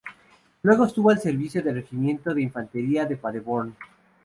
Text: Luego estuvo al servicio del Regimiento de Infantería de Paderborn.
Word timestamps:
Luego 0.63 0.85
estuvo 0.85 1.11
al 1.11 1.19
servicio 1.21 1.61
del 1.61 1.75
Regimiento 1.75 2.33
de 2.33 2.41
Infantería 2.41 3.05
de 3.05 3.17
Paderborn. 3.17 3.75